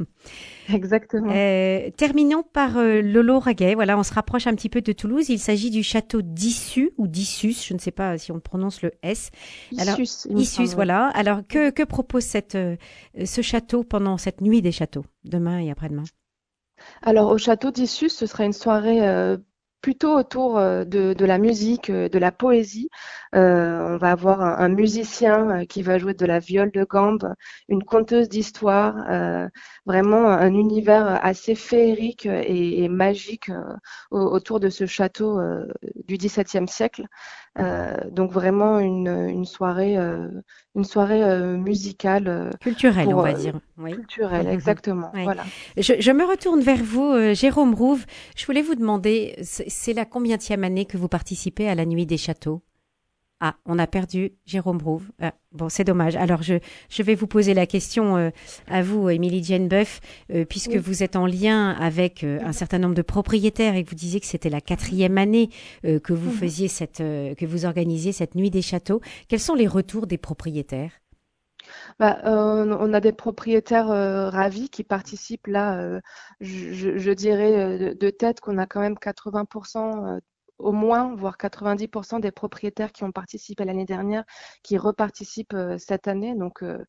Exactement. 0.74 1.31
Euh, 1.79 1.89
terminons 1.91 2.43
par 2.43 2.77
euh, 2.77 3.01
Lolo 3.01 3.39
Raguet. 3.39 3.75
Voilà, 3.75 3.98
on 3.98 4.03
se 4.03 4.13
rapproche 4.13 4.48
un 4.48 4.55
petit 4.55 4.69
peu 4.69 4.81
de 4.81 4.91
Toulouse. 4.91 5.29
Il 5.29 5.39
s'agit 5.39 5.69
du 5.69 5.83
château 5.83 6.21
d'Issus 6.21 6.91
ou 6.98 7.07
d'Issus, 7.07 7.55
je 7.67 7.74
ne 7.74 7.79
sais 7.79 7.91
pas 7.91 8.17
si 8.17 8.31
on 8.31 8.39
prononce 8.39 8.81
le 8.81 8.91
S. 9.03 9.31
Issus. 9.71 10.27
Issus, 10.36 10.75
voilà. 10.75 11.07
Alors, 11.07 11.41
que, 11.48 11.69
que 11.69 11.83
propose 11.83 12.24
cette, 12.24 12.55
euh, 12.55 12.75
ce 13.25 13.41
château 13.41 13.83
pendant 13.83 14.17
cette 14.17 14.41
nuit 14.41 14.62
des 14.62 14.71
châteaux, 14.71 15.05
demain 15.24 15.59
et 15.59 15.71
après-demain? 15.71 16.03
Alors, 17.01 17.29
au 17.31 17.38
château 17.38 17.71
d'Issus, 17.71 18.09
ce 18.09 18.25
sera 18.25 18.45
une 18.45 18.53
soirée 18.53 19.07
euh, 19.07 19.38
plutôt 19.81 20.17
autour 20.17 20.59
de, 20.59 21.13
de, 21.13 21.25
la 21.25 21.38
musique, 21.38 21.91
de 21.91 22.19
la 22.19 22.31
poésie. 22.31 22.89
Euh, 23.36 23.93
on 23.93 23.98
va 23.98 24.12
avoir 24.12 24.41
un, 24.41 24.57
un, 24.57 24.69
musicien 24.69 25.65
qui 25.67 25.83
va 25.83 26.00
jouer 26.00 26.15
de 26.15 26.25
la 26.25 26.39
viole 26.39 26.71
de 26.71 26.83
gambe, 26.83 27.36
une 27.67 27.83
conteuse 27.83 28.27
d'histoire, 28.27 28.95
euh, 29.07 29.48
vraiment 29.86 30.27
un 30.27 30.53
univers 30.53 31.24
assez 31.24 31.53
féerique 31.53 32.25
et, 32.25 32.83
et 32.83 32.89
magique 32.89 33.50
euh, 33.50 33.75
autour 34.12 34.59
de 34.59 34.69
ce 34.69 34.88
château 34.88 35.39
du 36.07 36.17
XVIIe 36.17 36.67
siècle. 36.67 37.05
donc 38.12 38.31
vraiment 38.31 38.79
une, 38.79 39.07
une 39.07 39.45
soirée, 39.45 39.95
une 40.75 40.83
soirée 40.83 41.57
musicale, 41.57 42.51
culturelle, 42.62 43.05
pour, 43.05 43.19
on 43.19 43.21
va 43.21 43.33
dire. 43.33 43.59
Oui. 43.77 43.93
Culturelle, 43.93 44.48
exactement. 44.48 45.12
Oui. 45.13 45.24
Voilà. 45.24 45.43
Je, 45.77 45.93
je, 46.00 46.12
me 46.12 46.25
retourne 46.25 46.62
vers 46.62 46.83
vous, 46.83 47.33
Jérôme 47.33 47.75
Rouve. 47.75 48.05
Je 48.36 48.45
voulais 48.45 48.62
vous 48.62 48.75
demander, 48.75 49.36
c'est 49.69 49.93
la 49.93 50.05
combienième 50.05 50.63
année 50.63 50.85
que 50.85 50.97
vous 50.97 51.07
participez 51.07 51.67
à 51.67 51.75
la 51.75 51.85
Nuit 51.85 52.05
des 52.05 52.17
Châteaux 52.17 52.61
ah, 53.41 53.55
on 53.65 53.79
a 53.79 53.88
perdu 53.88 54.33
Jérôme 54.45 54.81
Rouve. 54.83 55.11
Ah, 55.21 55.33
bon, 55.53 55.69
c'est 55.69 55.85
dommage. 55.85 56.17
Alors, 56.17 56.43
je, 56.43 56.55
je 56.89 57.03
vais 57.03 57.15
vous 57.15 57.27
poser 57.27 57.53
la 57.53 57.65
question 57.65 58.17
euh, 58.17 58.31
à 58.67 58.81
vous, 58.81 59.09
Émilie 59.09 59.39
Dienbeuf, 59.39 60.01
euh, 60.33 60.43
puisque 60.43 60.71
oui. 60.71 60.77
vous 60.77 61.03
êtes 61.03 61.15
en 61.15 61.25
lien 61.25 61.69
avec 61.71 62.25
euh, 62.25 62.39
un 62.43 62.51
certain 62.51 62.79
nombre 62.79 62.95
de 62.95 63.01
propriétaires 63.01 63.75
et 63.75 63.85
que 63.85 63.89
vous 63.89 63.95
disiez 63.95 64.19
que 64.19 64.25
c'était 64.25 64.49
la 64.49 64.59
quatrième 64.59 65.17
année 65.17 65.49
que 65.83 66.13
vous 66.13 66.31
faisiez 66.31 66.67
cette, 66.67 66.97
que 66.97 67.45
vous 67.45 67.65
organisiez 67.65 68.11
cette 68.11 68.35
nuit 68.35 68.49
des 68.49 68.61
châteaux. 68.61 69.01
Quels 69.27 69.39
sont 69.39 69.55
les 69.55 69.67
retours 69.67 70.07
des 70.07 70.17
propriétaires? 70.17 70.91
Bah, 71.99 72.19
euh, 72.25 72.77
on 72.79 72.93
a 72.93 72.99
des 72.99 73.13
propriétaires 73.13 73.91
euh, 73.91 74.29
ravis 74.29 74.69
qui 74.69 74.83
participent 74.83 75.47
là. 75.47 75.99
Je, 76.39 76.97
je, 76.97 77.11
dirais 77.11 77.77
de, 77.79 77.93
de 77.93 78.09
tête 78.09 78.39
qu'on 78.39 78.57
a 78.57 78.65
quand 78.65 78.81
même 78.81 78.95
80% 78.95 80.19
au 80.59 80.73
moins, 80.73 81.15
voire 81.15 81.38
90% 81.38 82.19
des 82.19 82.31
propriétaires 82.31 82.91
qui 82.91 83.03
ont 83.03 83.11
participé 83.11 83.65
l'année 83.65 83.85
dernière, 83.85 84.25
qui 84.61 84.77
reparticipent 84.77 85.53
euh, 85.53 85.77
cette 85.77 86.07
année. 86.07 86.35
Donc, 86.35 86.61
euh, 86.63 86.85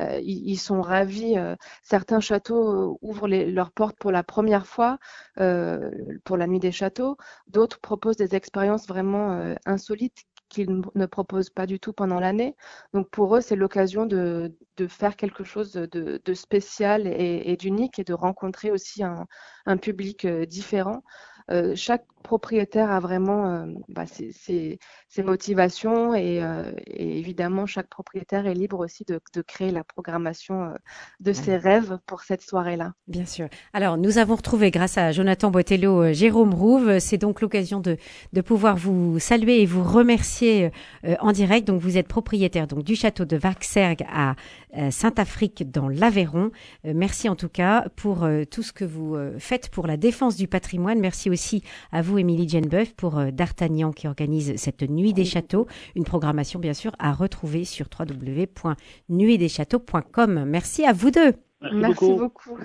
euh, 0.00 0.20
ils, 0.22 0.58
sont 0.58 0.82
ravis. 0.82 1.36
certains 1.82 2.20
châteaux 2.20 2.98
ouvrent 3.02 3.28
leurs 3.28 3.72
portes 3.72 3.96
pour 3.98 4.12
la 4.12 4.22
première 4.22 4.66
fois 4.66 4.98
pour 5.36 6.36
la 6.36 6.46
nuit 6.46 6.60
des 6.60 6.72
châteaux. 6.72 7.16
D'autres 7.46 7.80
proposent 7.80 8.16
des 8.16 8.34
expériences 8.34 8.86
vraiment 8.86 9.54
insolites 9.66 10.24
qu'ils 10.54 10.82
ne 10.94 11.06
proposent 11.06 11.50
pas 11.50 11.66
du 11.66 11.80
tout 11.80 11.92
pendant 11.92 12.20
l'année. 12.20 12.56
Donc 12.92 13.10
pour 13.10 13.36
eux, 13.36 13.40
c'est 13.40 13.56
l'occasion 13.56 14.06
de, 14.06 14.52
faire 14.88 15.16
quelque 15.16 15.44
chose 15.44 15.72
de, 15.72 16.34
spécial 16.34 17.06
et, 17.06 17.56
d'unique 17.56 17.98
et 17.98 18.04
de 18.04 18.14
rencontrer 18.14 18.70
aussi 18.70 19.02
un, 19.02 19.76
public 19.76 20.26
différent. 20.26 21.02
Euh, 21.50 21.74
chaque 21.74 22.06
propriétaire 22.24 22.90
a 22.90 22.98
vraiment 22.98 23.46
euh, 23.46 23.66
bah, 23.88 24.06
ses, 24.06 24.32
ses, 24.32 24.78
ses, 25.08 25.22
motivations 25.22 26.14
et, 26.14 26.42
euh, 26.42 26.72
et, 26.86 27.18
évidemment 27.18 27.66
chaque 27.66 27.88
propriétaire 27.88 28.46
est 28.46 28.54
libre 28.54 28.80
aussi 28.80 29.04
de, 29.04 29.20
de 29.34 29.42
créer 29.42 29.70
la 29.70 29.84
programmation 29.84 30.72
de 31.20 31.32
ses 31.32 31.56
rêves 31.56 31.98
pour 32.06 32.22
cette 32.22 32.42
soirée-là. 32.42 32.94
Bien 33.06 33.26
sûr. 33.26 33.48
Alors 33.74 33.98
nous 33.98 34.18
avons 34.18 34.36
retrouvé 34.36 34.70
grâce 34.70 34.96
à 34.96 35.12
Jonathan 35.12 35.50
Boitello 35.50 36.12
Jérôme 36.12 36.54
Rouve. 36.54 36.98
C'est 36.98 37.18
donc 37.18 37.42
l'occasion 37.42 37.78
de, 37.80 37.98
de 38.32 38.40
pouvoir 38.40 38.76
vous 38.76 39.18
saluer 39.18 39.60
et 39.60 39.66
vous 39.66 39.84
remercier 39.84 40.70
en 41.20 41.32
direct. 41.32 41.66
Donc 41.68 41.80
vous 41.82 41.98
êtes 41.98 42.08
propriétaire 42.08 42.66
donc 42.66 42.82
du 42.84 42.96
château 42.96 43.26
de 43.26 43.36
Vaxergue 43.36 44.04
à 44.10 44.34
Saint-Afrique 44.90 45.70
dans 45.70 45.88
l'Aveyron. 45.88 46.50
merci 46.84 47.28
en 47.28 47.36
tout 47.36 47.50
cas 47.50 47.86
pour 47.96 48.26
tout 48.50 48.62
ce 48.62 48.72
que 48.72 48.84
vous 48.84 49.16
faites 49.38 49.68
pour 49.68 49.86
la 49.86 49.98
défense 49.98 50.36
du 50.36 50.48
patrimoine. 50.48 50.98
Merci 50.98 51.28
aussi 51.28 51.62
à 51.92 52.00
vous 52.00 52.13
vous, 52.14 52.20
Émilie 52.20 52.46
pour 52.96 53.20
D'Artagnan 53.32 53.90
qui 53.90 54.06
organise 54.06 54.54
cette 54.56 54.82
Nuit 54.82 55.12
des 55.12 55.24
Châteaux. 55.24 55.66
Une 55.96 56.04
programmation, 56.04 56.60
bien 56.60 56.74
sûr, 56.74 56.92
à 57.00 57.12
retrouver 57.12 57.64
sur 57.64 57.88
www.nuitdeschâteaux.com. 57.98 60.44
Merci 60.46 60.84
à 60.84 60.92
vous 60.92 61.10
deux. 61.10 61.32
Merci, 61.72 62.12
beaucoup. 62.12 62.56